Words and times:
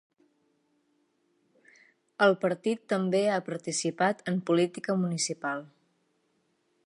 El 2.27 2.33
partit 2.45 2.81
també 2.95 3.23
ha 3.35 3.39
participat 3.51 4.25
en 4.33 4.41
política 4.51 4.99
municipal. 5.05 5.65